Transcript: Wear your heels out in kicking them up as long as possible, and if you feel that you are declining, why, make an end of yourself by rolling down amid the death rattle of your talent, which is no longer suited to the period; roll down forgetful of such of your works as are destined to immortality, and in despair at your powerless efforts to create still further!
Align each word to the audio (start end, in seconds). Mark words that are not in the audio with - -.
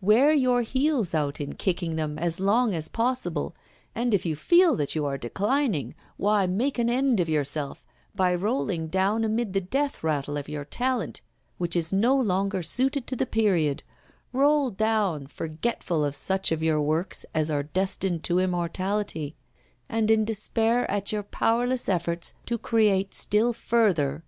Wear 0.00 0.32
your 0.32 0.62
heels 0.62 1.14
out 1.14 1.40
in 1.40 1.54
kicking 1.54 1.94
them 1.94 2.18
up 2.18 2.24
as 2.24 2.40
long 2.40 2.74
as 2.74 2.88
possible, 2.88 3.54
and 3.94 4.12
if 4.12 4.26
you 4.26 4.34
feel 4.34 4.74
that 4.74 4.96
you 4.96 5.06
are 5.06 5.16
declining, 5.16 5.94
why, 6.16 6.44
make 6.48 6.76
an 6.76 6.90
end 6.90 7.20
of 7.20 7.28
yourself 7.28 7.84
by 8.12 8.34
rolling 8.34 8.88
down 8.88 9.22
amid 9.22 9.52
the 9.52 9.60
death 9.60 10.02
rattle 10.02 10.36
of 10.36 10.48
your 10.48 10.64
talent, 10.64 11.20
which 11.58 11.76
is 11.76 11.92
no 11.92 12.16
longer 12.16 12.64
suited 12.64 13.06
to 13.06 13.14
the 13.14 13.26
period; 13.26 13.84
roll 14.32 14.70
down 14.70 15.24
forgetful 15.28 16.04
of 16.04 16.16
such 16.16 16.50
of 16.50 16.64
your 16.64 16.82
works 16.82 17.24
as 17.32 17.48
are 17.48 17.62
destined 17.62 18.24
to 18.24 18.40
immortality, 18.40 19.36
and 19.88 20.10
in 20.10 20.24
despair 20.24 20.90
at 20.90 21.12
your 21.12 21.22
powerless 21.22 21.88
efforts 21.88 22.34
to 22.44 22.58
create 22.58 23.14
still 23.14 23.52
further! 23.52 24.24